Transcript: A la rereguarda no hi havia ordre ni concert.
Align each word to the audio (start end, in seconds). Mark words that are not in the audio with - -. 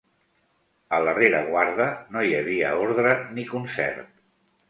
A 0.97 1.01
la 1.07 1.13
rereguarda 1.17 1.87
no 2.15 2.25
hi 2.29 2.33
havia 2.39 2.73
ordre 2.87 3.13
ni 3.37 3.47
concert. 3.53 4.09